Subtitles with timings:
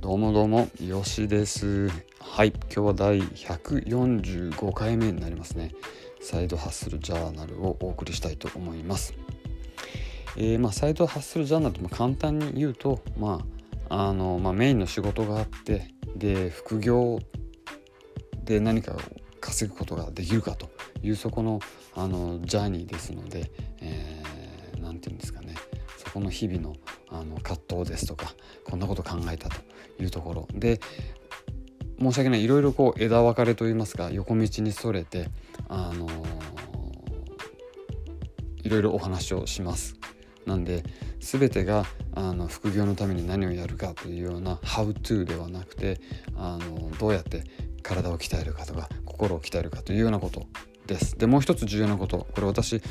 [0.00, 1.90] どうもどうも、よしです。
[2.20, 5.74] はい、今日は第145回目になりますね。
[6.22, 9.12] サイドハッスルジャーナルをお送りしたいと思います。
[10.38, 13.44] えー、まあ、サイドハッスルジャーナルと簡単に言うと、ま
[13.90, 17.18] あ、あの、まあ、メインの仕事があって、で、副業
[18.44, 18.98] で何かを
[19.38, 20.70] 稼ぐことができるかと
[21.02, 21.60] いうそこの
[21.94, 23.50] あのジャーニーですので、
[23.82, 24.30] えー、
[25.00, 25.39] て言うんですか
[26.12, 26.74] この日々の
[27.08, 28.32] あの葛藤ですとか
[28.64, 29.56] こんなこと考えたと
[30.00, 30.48] いうところ。
[30.54, 30.80] で
[31.98, 32.44] 申し訳ない。
[32.44, 35.28] いろいろこう枝分かれといいますか横道にそれて
[35.68, 36.08] あの
[38.62, 39.96] いろいろお話をします。
[40.46, 40.82] なんで
[41.20, 46.00] 全てがあの副業のために何をやるかというような「How to」ではなくて
[46.34, 47.44] あのどうやって
[47.82, 50.46] 体を鍛えるかとか心を鍛えるかというようなこと
[50.86, 51.16] です。
[51.18, 52.26] でもう一つ重要なこと。
[52.34, 52.82] これ私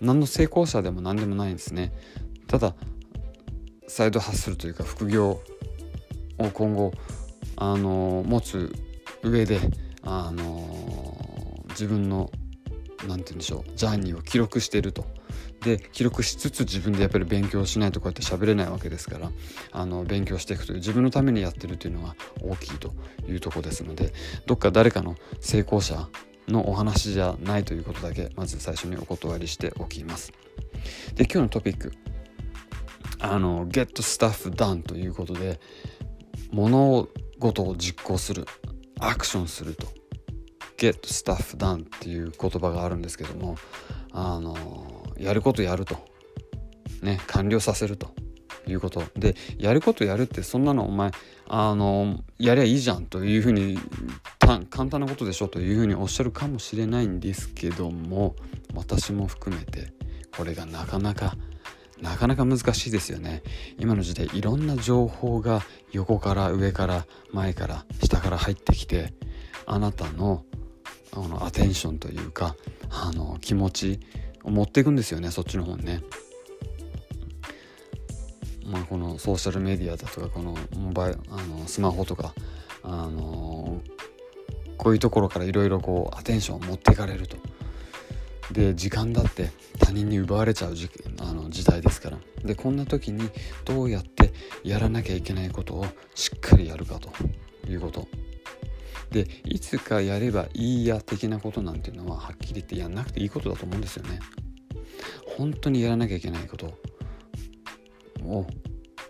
[0.00, 1.92] 何の成功者でも何でもないんですね。
[2.48, 2.74] ただ
[3.86, 5.40] サイドハッスルというか副業
[6.38, 6.92] を今後
[7.56, 8.74] あの持つ
[9.22, 9.60] 上で
[10.02, 12.30] あの自分の
[13.06, 15.06] 何て言うんでしょうジャーニーを記録していると。
[15.60, 19.32] で記録しつつ自分でやっぱり勉強しないとこうやって喋れないわけですから
[19.72, 22.92] あの勉強していくという自分のためにやってるというのが大きいと
[23.28, 24.12] いうとこですので
[24.46, 26.08] どっか誰かの成功者
[26.46, 30.32] のお話じゃないということだけまず最初にお断りしておきます。
[31.16, 31.92] で今日のトピック
[33.20, 35.60] あの Get Stuff Done ということで
[36.50, 38.46] 物事を実行する
[39.00, 39.86] アクションすると
[40.76, 43.56] Get Stuff Done っていう言葉があるんですけども
[44.12, 44.56] あの
[45.18, 45.96] やることやると
[47.02, 48.10] ね完了させると
[48.66, 49.02] いうこと。
[49.16, 51.10] でやることやるってそんなのお前
[51.48, 53.78] あのやりゃいいじゃんというふうに
[54.70, 58.36] 簡単なことでしょというふうにおっしゃるかもしれないんですけども
[58.74, 59.92] 私も含めて
[60.36, 61.34] これがなかなか
[62.00, 63.42] なかなか難しいですよね
[63.78, 69.12] 今の時代いろんな情報が横から上から前から下から入ってきて
[69.66, 70.44] あなたの
[71.12, 72.54] あのアテンションというか
[72.90, 74.00] あの気持ち
[74.44, 76.02] を持っていくんですよねそっちの方にね。
[78.66, 82.34] まあ、このソーシャルメディアだとかこのモバイあのスマホとか
[82.82, 83.80] あの
[84.76, 87.38] こういうところからいろいろこうアテンションを持っていかれると。
[88.52, 90.88] で時間だって他人に奪われちゃう時
[91.20, 92.18] あの時代ですから。
[92.44, 93.28] でこんな時に
[93.64, 94.32] どうやって
[94.64, 97.10] やらなきゃいけないことをしっかりやるかと
[97.68, 98.08] いうこと。
[99.10, 104.20] でいつかやればいいや的なことなんていうのははっきり言ってやんなくていいことだと思うんですよね。
[105.36, 106.66] 本当にやらなきゃいけないこと
[108.24, 108.46] を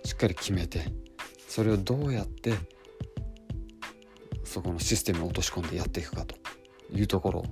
[0.05, 0.93] しっかり決めて
[1.49, 2.55] それをどうやって
[4.45, 6.37] そこのシステムを落とし込んでやっていくかと
[6.93, 7.45] いうところ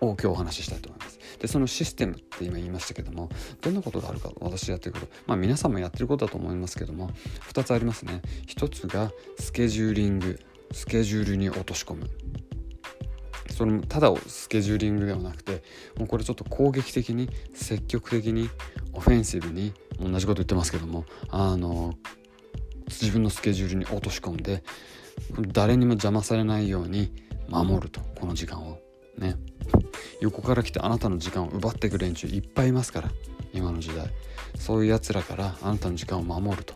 [0.00, 1.09] を今日お話ししたいと思います。
[1.38, 3.28] でそのシステムって今言いましたけども
[3.60, 7.10] どんなことがあるか私やってることまあ皆さんもやってることだと思いますけども
[7.52, 8.22] 2つありますね。
[8.46, 10.38] 1つがスケジューリング
[10.72, 12.08] スケジュールに落とし込む。
[13.50, 15.62] それもただスケジューリングではなくて
[15.98, 18.48] もうこれちょっと攻撃的に積極的に
[18.92, 21.94] オフェンシブに同じこと言ってますけどもあの
[22.88, 24.62] 自分のスケジュールに落とし込んで
[25.48, 27.12] 誰にも邪魔されないように
[27.48, 28.78] 守るとこの時間を。
[29.18, 29.36] ね。
[30.20, 33.10] 横から来てあなたの時間を奪っていく連中いっぱいいますから
[33.52, 34.10] 今の時代。
[34.56, 36.74] そういうやつらからあなたの時間を守ると。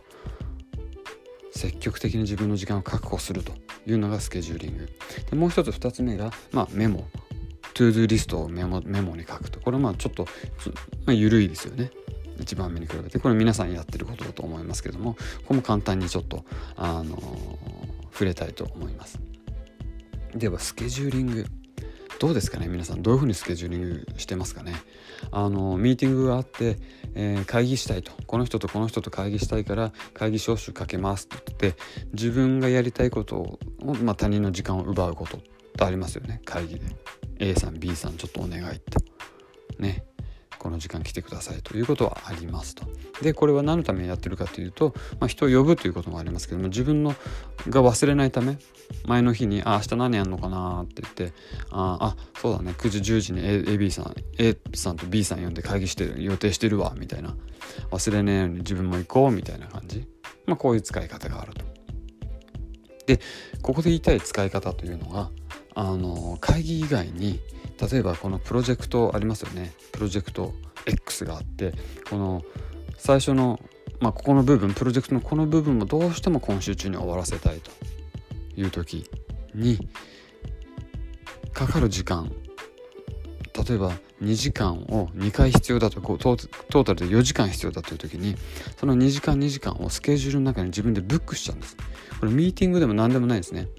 [1.51, 3.53] 積極的に自分の時間を確保すると
[3.87, 4.89] いうのがスケジューリング。
[5.29, 7.07] でもう一つ二つ目が、まあ、メモ。
[7.73, 9.59] to-do リストをメモメモに書くと。
[9.59, 10.27] これはまあちょっと、
[11.05, 11.91] まあ、緩いですよね。
[12.39, 13.19] 1番目に比べて。
[13.19, 15.13] これ皆さんやってることだと思いますけども。
[15.13, 16.45] ここも簡単にちょっと、
[16.75, 19.19] あのー、触れたいと思います。
[20.33, 21.45] ではスケジューリング。
[22.19, 23.01] どうですかね皆さん。
[23.01, 24.73] どういうふうにスケジューリングしてますかね。
[25.31, 26.77] あのミーティングがあって、
[27.13, 28.11] えー、会議したいと。
[28.25, 31.81] この人とこの人と会議したいから会議招集かけますって言って
[32.13, 33.59] 自分がやりたいことを、
[34.01, 35.41] まあ、他人の時間を奪うことっ
[35.77, 36.41] てありますよね。
[36.45, 36.81] 会議で。
[37.39, 38.97] A さん B さんちょっとお願いって。
[39.79, 40.05] ね。
[40.57, 42.83] この時間来てくださいということはありますと。
[43.21, 47.15] でこれは何のためにやってるかというと、まあ、人を呼ぶということもありますけども自分の
[47.69, 48.57] が忘れないため
[49.05, 51.33] 前の日に「あ明日何やんのかな」って言って
[51.71, 57.35] 「ああそうだね9時10時に AB さん A さんと B さん呼んで会議してる予定してるわ」みたいな
[57.91, 60.07] 忘れねえように自分も行こうみたいな感じ、
[60.45, 61.65] まあ、こういう使い方があると。
[63.05, 63.19] で
[63.61, 65.29] ここで言いたい使い方というのが
[65.75, 67.39] あの会議以外に
[67.91, 69.73] 例えばこのプロジェクトありますよね。
[69.91, 70.53] プロジェクト
[70.85, 71.73] X があって
[72.09, 72.43] この
[72.97, 73.59] 最初の、
[73.99, 77.71] まあ、ここの部分プロジェクトのこの部分もどうしても今週中に終わらせたいと。
[78.57, 79.09] いう時
[79.53, 79.87] に
[81.53, 82.31] かかる時間。
[83.67, 83.91] 例えば
[84.21, 88.35] 2時間を2回必要だとこうトータルで4時間必要だという時に
[88.77, 91.77] その2時間2時間をスケジュールの中に自分でブックしちゃうんです。
[92.19, 93.69] これミーティングでも何でもないですね。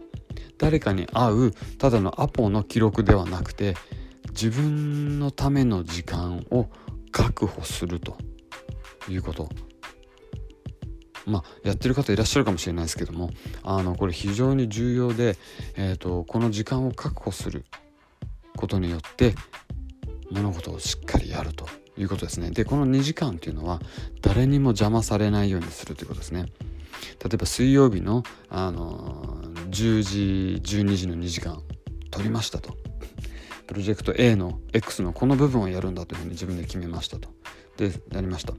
[0.58, 3.74] 誰かに会うただのアポの記録ではなくて
[4.30, 6.68] 自分のための時間を
[7.10, 8.16] 確保すると
[9.08, 9.48] いうこと。
[11.26, 13.30] まあ、やってる方いらっしゃるかもしれないですけども
[13.64, 15.36] あのこれ非常に重要で、
[15.74, 17.64] えーと、この時間を確保する
[18.56, 19.34] ことによって
[20.30, 21.66] 物事をしっかりやると
[21.98, 22.50] いうことですね。
[22.50, 23.80] でこの2時間っていうのは
[24.22, 26.46] 誰にも邪魔されないようにするということですね。
[27.22, 31.62] 例えば水曜日の、あの10時12時の2時間
[32.10, 32.76] 取りましたと。
[33.66, 37.28] プロジェクト A の X のこの部分をやるんだというふうに自分で決めましたと。
[37.76, 38.54] でやりました。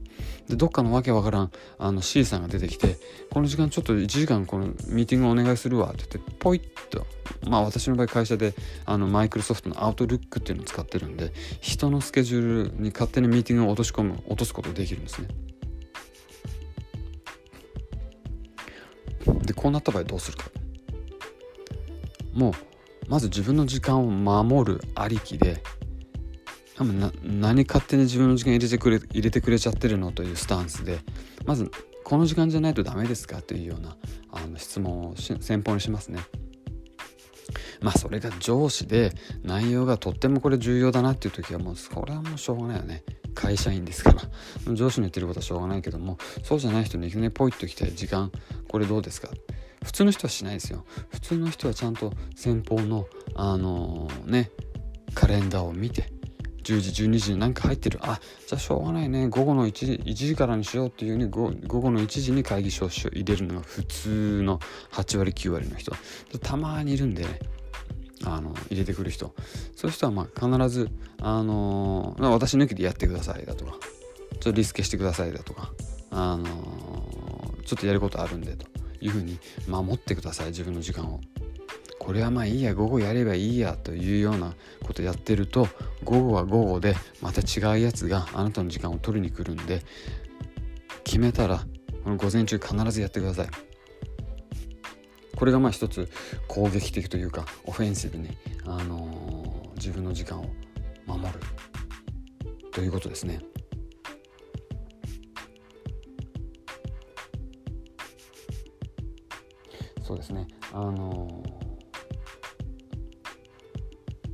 [0.48, 2.96] でどっかのわけわからんあの C さんが出てきて
[3.30, 7.06] この時間ちょっと1時間このミーティングお願いするわって言ってポイッと
[7.48, 8.54] まあ私の場合会社で
[8.86, 15.28] あのマイクロソフトのアウトルックっていうのを使ってるんで人のスケジュールに勝手にミーティングを落とし込む落とすことできるんですね。
[19.58, 20.50] こうなった場合どうするか
[22.32, 22.52] もう
[23.08, 25.62] まず自分の時間を守るありきで
[26.76, 31.00] 多分な何勝手に自分の時間入れてくれ入れてくれちゃってるのというスタンスで
[31.44, 31.70] まず
[32.04, 33.96] この時間じゃないとダメですかというような
[34.30, 36.20] あの質問を先方にしますね。
[37.80, 39.12] まあそれが上司で
[39.42, 43.04] 内容がとってもこれ重要だなっていう時はもうそれはもうしょうがないよね
[43.38, 44.12] 会社員ですか
[44.66, 44.74] ら。
[44.74, 48.32] 上司の言ってることはしょうがないけどもそうじゃない人にいきなりポイッと来て時間。
[48.68, 49.28] これどうですか？
[49.84, 50.84] 普通の人はしないですよ。
[51.10, 53.06] 普通の人はちゃんと先方の
[53.36, 54.50] あのー、ね
[55.14, 56.10] カレンダーを見て
[56.64, 58.00] 10時12時に何か入ってる。
[58.02, 59.28] あじゃあしょうがないね。
[59.28, 64.58] 午後の 1, 時1時からにしようっていうに午後の1時に会議所を入れるのが普通の
[64.92, 65.92] 8割9割の人。
[66.42, 67.38] たまにいるんでね。
[68.24, 69.34] あの入れてくる人。
[69.76, 73.78] そういう人はま必ず、あのー、私抜きでやってくださいだとかちょ
[74.36, 75.72] っとリスケしてくださいだとか、
[76.10, 78.66] あのー、ちょっとやることあるんでと
[79.00, 81.20] いうふうに守ってください自分の時間を。
[81.98, 85.68] これはまあいいや午後やればいいやというようなことやってると
[86.04, 89.82] 午後は午後でまた違うやつがあなたの時間を取りに来るんで
[91.04, 91.66] 決めたら
[92.04, 93.67] この午前中必ずやってください。
[95.38, 96.10] これがまあ一つ
[96.48, 98.36] 攻撃的というかオフェンシブに、
[98.66, 100.50] あのー、自分の時間を
[101.06, 101.38] 守る
[102.72, 103.40] ということですね。
[110.02, 111.42] そうですねあの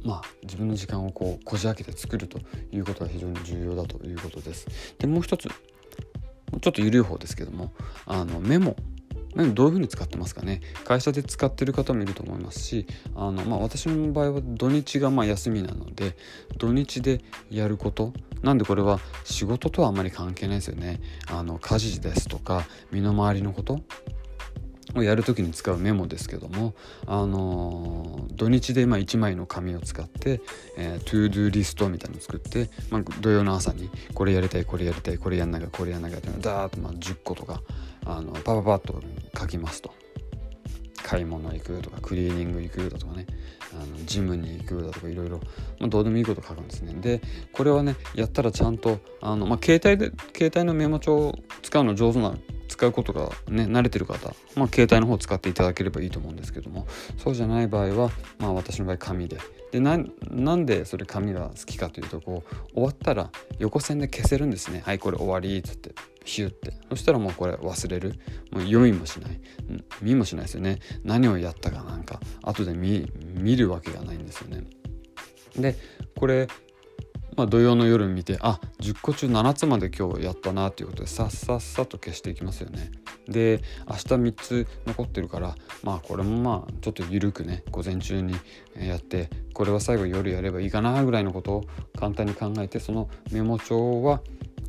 [0.03, 2.39] ーまあ、自分の時間をこうこじ開けて作ると
[2.71, 4.67] いうことが非常に重要だということです。
[4.99, 7.75] でもう一つちょっと緩い方ですけども
[8.07, 8.77] あのメモ
[9.35, 10.61] どういうふうに使ってますかね。
[10.85, 16.17] 会社で使ってる方もいると思いますしあの、まあ、私の場合は土日がま休みなので
[16.59, 17.21] 土日で
[17.51, 18.13] やること。
[18.43, 21.01] なんでこれは仕事とはあまり関係ないですよね。
[21.29, 23.81] あの家事ですとか身の回りのこと。
[24.95, 26.75] をやる時に使うメモですけども、
[27.07, 30.41] あのー、土日でま1枚の紙を使って、
[30.77, 37.63] えー、 to-do リストみたいなのを作って、まあ、土曜の朝にこれやりたいこれやりたいこれやんなきゃこれやんなきゃっていダーッとま10個とか
[38.05, 39.03] あのパパパッと
[39.39, 39.93] 書きますと。
[41.03, 43.27] 買い物行くとかクリーニング行くだとかね。
[43.75, 45.39] あのジムに行くだとかいろいろ、
[45.81, 46.95] まあ、どうでもいいこと書くんですね。
[46.95, 47.21] で
[47.53, 52.35] これはねやったらちゃんとあの、まあ、携帯で携帯のメモ帳を使うの上手な
[52.69, 56.87] 使うことがね慣れてる方、まあ、携帯の方使っていただければいいと思うんですけども。
[57.19, 59.39] そうじゃない場合は、まあ、私の場合紙で。
[59.73, 64.83] でなんでそれ紙が好きかというとこう終わったら横線で消せるんですね。
[64.87, 65.95] はいこれ終わりっつって。
[66.25, 66.73] ヒュって。
[66.91, 68.15] そしたらもうこれ忘れる。
[68.51, 69.41] もう読みもしない。
[70.03, 70.79] 見もしないですよね。
[71.05, 72.21] 何をやったかなんか。
[72.43, 73.07] 後で見
[73.57, 74.65] るわけがないんですよね。
[75.57, 75.77] で
[76.17, 76.49] これ
[77.37, 82.93] まあ、土曜の夜見てあ10個中7つまで今日やったなということでさっさっさと消していきますよね。
[83.27, 88.35] で明日3つ残ってるからまあこれもまあちょっと緩くね午前中に
[88.79, 91.65] やってこれは最後夜やればいいかなぐらいのことを
[91.99, 94.21] 簡単に考えてそのメモ帳は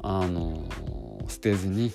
[0.02, 1.92] あのー、捨てずに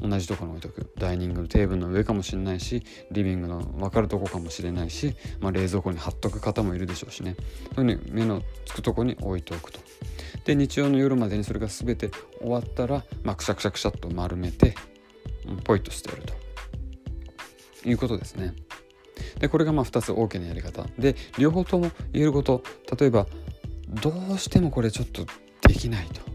[0.00, 0.92] 同じところに置いとく。
[0.98, 7.36] ダイニングのテーブルの上かもしれないしリビングの分かるとこかもしれないし、まあ、冷蔵庫に貼っとく方もいるでしょうしね。
[7.74, 9.80] そういうふうに目のつくとこに置いておくと。
[10.44, 12.10] で日曜の夜までにそれが全て
[12.40, 14.74] 終わったら、まあ、くしゃくしゃくしゃっと丸めて
[15.64, 16.42] ポイッと捨てると。
[17.84, 18.54] いうことですね。
[19.38, 20.86] でこれがまあ2つ大きなやり方。
[20.98, 22.62] で両方とも言えること。
[22.98, 23.26] 例えば
[23.88, 25.26] どうしてもこれちょっと
[25.66, 26.31] できないと。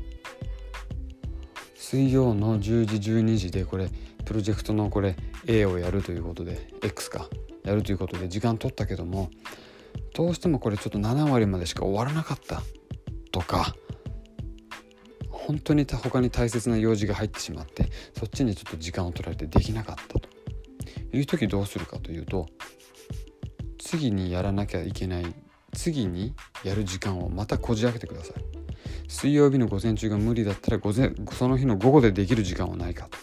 [1.90, 3.88] 水曜の10時12時でこれ
[4.26, 5.16] プロジェクトのこれ
[5.48, 7.30] A をやるということで X か
[7.64, 9.30] やるということで時間取ったけども
[10.14, 12.62] どうしてもこれちょっと7割までしか終わらなかった
[13.32, 13.74] とか
[15.30, 17.86] 本当に他に大切な用事が入ってしまって
[18.20, 20.28] そっちにちょっと時間を取られてできなかったと
[21.14, 22.48] いう時どうするかというと
[23.80, 25.34] 次にやらなきゃいけない
[25.72, 26.34] 次に
[26.66, 28.57] やる時間をまたこじ開けてください。
[29.08, 33.08] 水曜日の午前中が無理だったら午前その日の午後でできる時間はないか。
[33.10, 33.18] と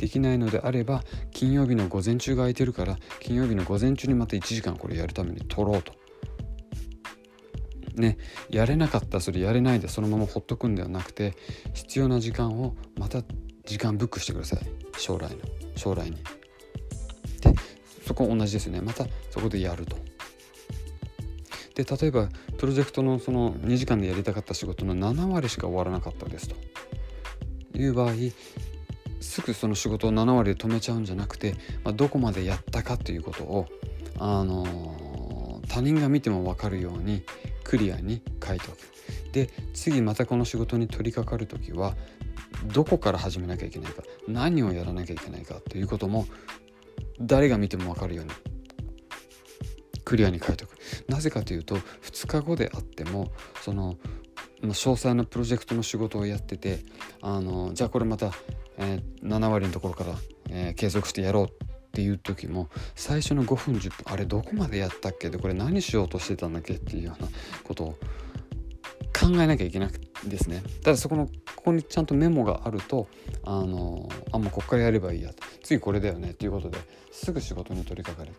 [0.00, 5.92] できないのであれば金曜日の午前中が空いてるから金曜日の午前中にまた1時間これやるために取ろうと。
[7.96, 8.16] ね
[8.48, 11.34] やれなかったそれやれないでそのままほっとくんではなくて
[11.74, 13.22] 必要な時間をまた
[13.66, 14.60] 時間ブックしてください。
[14.96, 15.36] 将来の
[15.76, 16.16] 将来に。
[17.40, 17.54] で
[18.06, 18.80] そこ同じですね。
[18.80, 19.96] またそこでやると。
[21.82, 26.56] で例えばプロジェクトのその2時間でやりたかった仕事の7割しか終わらなかったですと
[27.78, 28.12] いう場合
[29.20, 33.66] すぐその仕事を7割で止めちゃうんじゃなくて、まあ、どこまでやったかということを、
[34.18, 37.22] あのー、他人が見ても分かるように
[37.64, 38.78] クリアに書いておく。
[39.32, 41.94] で次またこの仕事に取り掛かる時は
[42.72, 46.26] どこから始めなきゃいけないか何をやらなきゃいけないかということも
[47.20, 48.32] 誰が見ても分かるように
[50.10, 50.76] クリアに書いておく。
[51.06, 53.30] なぜかというと2日後であっても
[53.62, 53.96] その
[54.60, 56.80] 詳細なプロジェクトの仕事をやってて
[57.22, 58.32] あのじゃあこれまた、
[58.76, 60.16] えー、7割のところから、
[60.50, 61.48] えー、継続してやろうっ
[61.92, 65.30] ていう時も最初の5分10分あれどこまでやったっけ？
[65.30, 67.28] でこれ何しようとしてたんだっけっていうような
[67.62, 67.92] ことを
[69.16, 70.64] 考えなきゃいけなくですね。
[70.82, 73.06] ただそこのここにちゃんとメモがあると
[73.44, 75.30] あのあもうここからやればいいや
[75.62, 76.78] 次これだよねっていうことで
[77.12, 78.34] すぐ仕事に取り掛かる。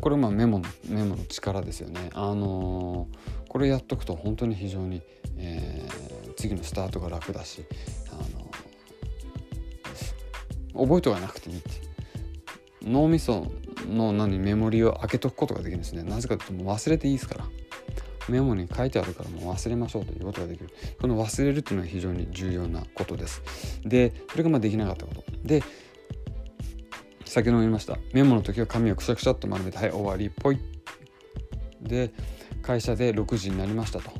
[0.00, 2.10] これまあメモのメモの力ですよね。
[2.14, 5.02] あのー、これやっとくと本当に非常に、
[5.36, 7.64] えー、次のスタートが楽だし、
[8.12, 8.16] あ
[10.76, 11.70] のー、覚えておかなくていいって
[12.82, 13.50] 脳みそ
[13.88, 16.02] の何メモリを開けとくことができるんですね。
[16.02, 17.44] なぜかというともう忘れていいですから。
[18.28, 20.70] メモに書いてあるからもう忘れましょうということができる。
[21.00, 23.40] この忘れるっていうのは非常に重要なことです。
[23.84, 25.22] で、それがまあできなかったこと。
[25.44, 25.62] で、
[27.26, 27.98] 先ほども言いました。
[28.12, 30.28] メモの時は紙をくしゃくしゃっと丸めてはい終わり。
[30.28, 30.58] っぽい。
[31.82, 32.12] で
[32.62, 34.10] 会社で6時になりましたと。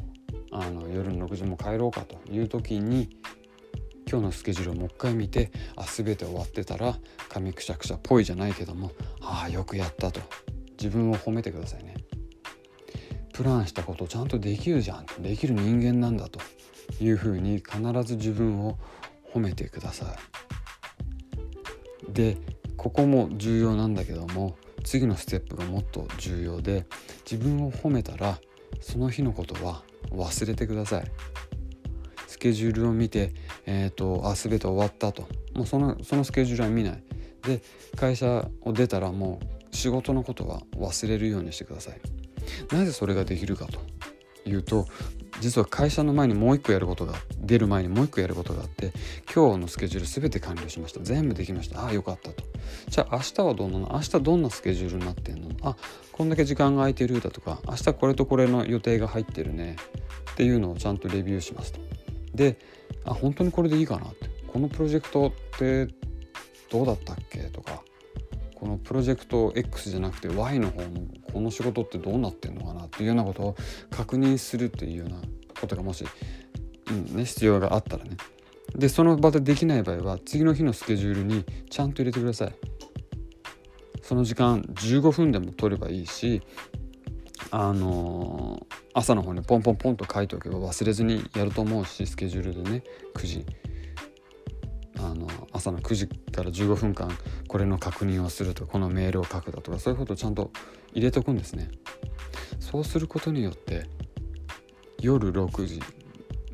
[0.51, 3.17] あの夜の6時も帰ろうかという時に
[4.11, 6.97] 今日のスケジュールをもう一回見てあ全て終わってたら
[7.29, 10.21] 紙くしゃくしゃっぽいじゃないけどもああよくやったと。
[10.79, 11.95] 自分を褒めてくださいね。
[13.33, 15.07] プランしたことちゃんとできるじゃん。
[15.23, 16.41] できる人間なんだと
[17.01, 18.79] いうふうに必ず自分を
[19.33, 20.15] 褒めてくださ
[22.09, 22.13] い。
[22.13, 22.39] で
[22.87, 26.87] ここも重要なんだけども次のステップがもっと重要で
[27.29, 28.39] 自分を褒めたら
[28.81, 31.05] その日のことは忘れてください。
[32.29, 33.35] スケジュールを見て、
[33.67, 35.23] えーと、あ全て終わったと。
[35.55, 37.03] もうそのそのスケジュールは見ない。
[37.43, 37.61] で
[37.97, 39.41] 会社を出たらも
[39.73, 42.01] う仕事のことは忘れるようにしてください。
[42.73, 43.81] なぜそれができるかと
[44.49, 44.87] いうと
[45.41, 48.93] 実は会社の前にもう一個やることが出る前にもう一個やることがあって
[49.33, 51.01] 今日のスケジュール全て完了しました。
[51.01, 51.83] 全部できました。
[51.83, 52.43] ああよかったと。
[52.89, 55.51] じゃあ明日はどうなの明日どんなスケジュールになってんの？
[55.63, 55.77] あ
[56.13, 57.61] こんだけ時間が空いてるだとか。
[57.67, 59.77] 明日これとこれの予定が入ってるね。
[60.33, 61.81] っていうのをちゃんとレビューしますと
[62.35, 62.59] で
[63.05, 64.29] あ本当にこれでいいかなって。
[64.53, 65.89] このプロジェクトって
[66.71, 67.39] どうだったっけ？
[67.45, 67.83] とか。
[68.57, 70.89] このプロジェクト X じゃなくて Y の方の
[71.33, 73.57] この仕事ってどうなってんのかなっていうようなことを
[73.91, 75.17] 確認するっていうような
[75.61, 76.05] ことがもし、
[76.91, 78.17] うんね、必要があったらね。
[78.75, 82.55] でその場でできない場合は次の日のスケジュールにちゃんと入れてください。
[84.03, 86.41] その時間15分でも取ればいいし
[87.51, 92.83] あのー、朝の方にポンポンポンと書いておけば忘れずにやると思うしスケジュールでね
[93.17, 93.47] 9時
[94.99, 97.11] あの朝の9時から15分間
[97.49, 100.51] これの確認をするとこのメールを書くだとかそういうことをちゃんと
[100.93, 101.71] 入れておくんですね。
[102.61, 103.87] そうすることによって
[105.01, 105.81] 夜6時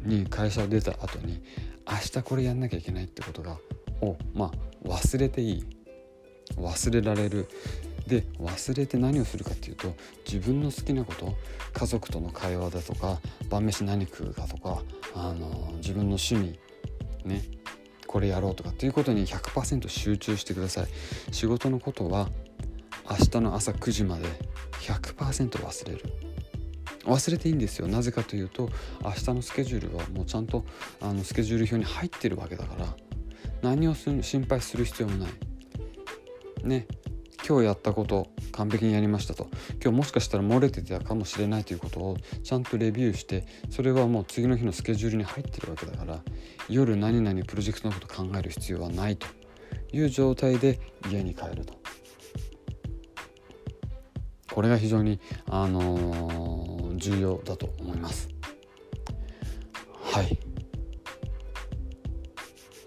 [0.05, 1.43] に会社を出た後に
[1.89, 3.59] 明日これやんなきゃいけないってことが
[4.01, 4.47] をま
[4.85, 5.67] あ忘れていい。
[6.57, 7.49] 忘れられる。
[8.07, 9.95] で忘れて何をするかっていうと
[10.27, 11.37] 自分の好きなこと
[11.73, 14.83] 家族との会話だとか晩飯何食うかとか
[15.15, 16.59] あの自分の趣味
[17.25, 17.62] ね。
[18.13, 20.87] これやろうとかっていうことに100%集中してください。
[21.33, 22.29] 仕事のことは
[23.09, 24.27] 明日の朝9時まで
[24.83, 26.05] 100%忘れる。
[27.05, 27.89] 忘れていいんですよ。
[27.89, 28.69] なぜかというと
[29.03, 30.67] 明日のスケジュールはもうちゃんと
[31.01, 32.95] あのスケジュール表に入ってるわけだから
[33.63, 35.31] 何を心配する必要もない。
[36.65, 36.87] ね。
[37.47, 39.49] 今日やったこと完璧にやりましたと。
[39.83, 46.21] 今日もしかしたら漏れてたかもしれないということをちゃんとレビューしてそれはもう次の日のスケジュールに入ってるわけだから
[46.69, 49.27] 夜何々プロジェクトのこと考える必要はないと
[49.93, 50.81] いう状態で
[51.11, 51.75] 家に帰ると。
[54.53, 58.29] これが非常に、あのー、重要だと思います。
[60.03, 60.52] はい。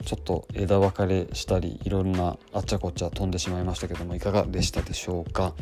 [0.05, 5.53] ちょっと枝分かれしたりいろんなあっちゃこっちゃ飛んでしまいましたけどもいかがでしたでしょうか？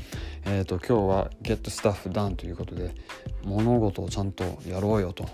[0.45, 2.93] えっ、ー、と今日は「Get Stuff Done」ということで
[3.43, 5.27] 物事をちゃんとやろうよと。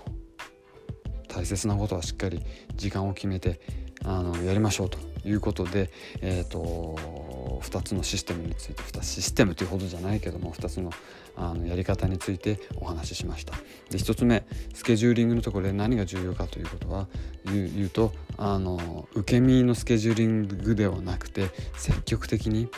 [1.32, 2.40] 大切なことはしっかり
[2.74, 3.60] 時間を決めて
[4.04, 6.96] あのやりましょうということで、えーと、
[7.60, 10.90] 2つのシステムについて2つシステムというほどじゃないけども2つの
[11.36, 13.54] あのやり方についてお話ししました。
[13.90, 17.06] で1つ目スケジューリングのところで何が重要かということは
[17.44, 22.68] 言うとあの受け身のスケジューリングではなくて積極的に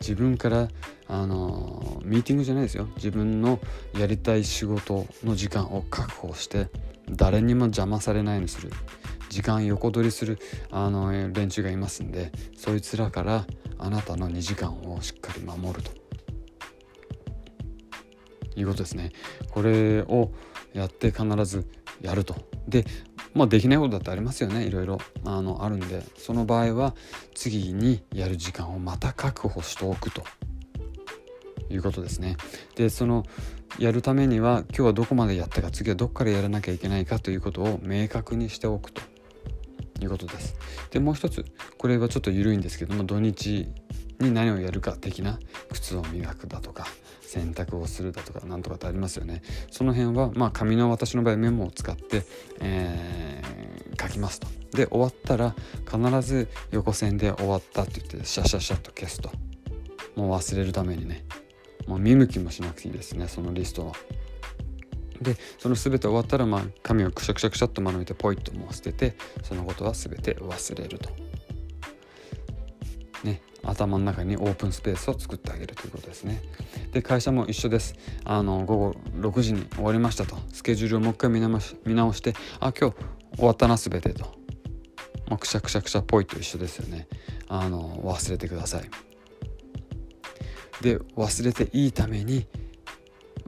[0.00, 0.68] 自分から
[1.08, 2.88] あのミーティングじゃないですよ。
[2.96, 3.60] 自分の
[3.96, 6.68] やりたい仕事の時間を確保して
[7.10, 8.70] 誰にも邪魔されないようにする。
[9.28, 10.38] 時間横取りする
[10.70, 13.46] あの連中がいますんでそいつらから
[13.78, 15.92] あなたの2時間をしっかり守ると。
[18.56, 19.12] いうことですね。
[19.50, 20.32] これを
[20.72, 21.66] やって必ず
[22.00, 22.34] やると。
[22.66, 22.84] で
[23.34, 24.66] まあできないことだってありますよね。
[24.66, 24.98] いろいろ。
[25.24, 26.02] あのあるんで。
[26.16, 26.96] その場合は
[27.34, 30.24] 次にやる時間をまた確保しておくと。
[31.70, 32.36] いうことですね。
[32.76, 33.24] でその
[33.78, 39.02] やるためには今日はどこまでやったか次はどこからやらなきゃいけないかということを明確にしておくと。
[40.04, 40.56] いうことです。
[40.90, 41.44] でもう一つ
[41.76, 43.68] これはちょっと緩いんですけども土日
[44.20, 45.38] に何をやるか的な
[45.72, 46.86] 靴を磨くだとか
[47.22, 49.42] 洗濯をするだとかなんとかってありますよね。
[49.70, 52.24] その辺はまあ紙の私の場合メモを使って、
[52.60, 54.48] えー、書きますと。
[54.72, 55.54] で終わったら
[55.90, 59.30] 必ず横線で終わったって言ってシャシャシャと消すと。
[60.16, 61.24] もう忘れるためにね。
[61.88, 63.92] もう見向きもしなくていいですねそのリストは。
[65.20, 71.10] でその全て終わったら、まあ、紙をくしゃくしゃくしゃっと丸めてポイッともう捨ててそのことは全て忘れると。
[73.24, 76.40] ね、頭の中にオープンスペースを作ってあげるということですね。
[76.92, 77.94] で会社も一緒です。
[78.24, 82.96] あの午後6時に終わりましたとスケジュールをもう一回見直し見直してあ今日
[83.36, 84.24] 終わったな全てと、
[85.28, 87.08] まあ、くしゃくしゃくしゃポイと一緒ですよね。
[87.48, 88.88] あの忘れてください。
[90.80, 92.46] で忘れていいために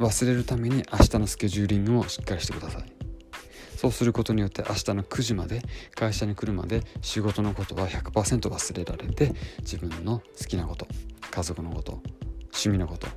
[0.01, 2.85] 忘れるために明日のスケジューリングもしっかりしてください。
[3.77, 5.63] そうすることによって明日の9時まで
[5.95, 10.87] 会社に来るまで仕事のことは100%忘れられて自分の好きなこと
[11.31, 12.03] 家族のこと
[12.45, 13.09] 趣味のこと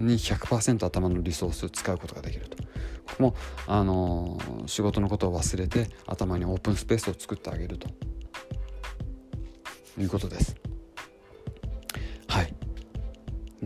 [0.00, 2.56] に100%頭のリソースを使うことができると。
[2.58, 2.64] こ
[3.16, 3.34] こも、
[3.66, 7.88] あのー、仕事のことを忘れて頭にオープンスペースを作ってあげると
[9.98, 10.67] いうことです。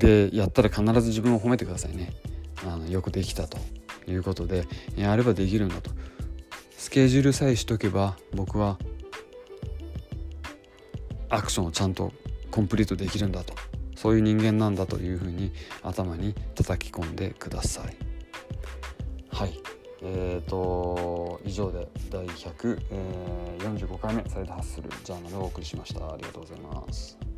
[0.03, 2.13] でやったら必ず自分を褒めてくださいね。
[2.67, 3.59] あのよくできたと
[4.07, 5.91] いうことでやればできるんだと。
[6.77, 8.79] スケジュールさえしとけば僕は
[11.29, 12.13] アクションをちゃんと
[12.51, 13.55] コンプリートできるんだと。
[13.95, 15.53] そういう人間なんだというふうに
[15.85, 17.97] 頭に叩き込んでください。
[19.31, 19.61] はい。
[20.03, 26.13] えーと以上で第145回目サイドハッスルジャーナルをお送りしました。
[26.13, 27.32] ありがとうございます。